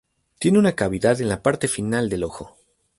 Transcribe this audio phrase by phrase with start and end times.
[0.39, 2.57] Tiene una cavidad en la parte final del ojo.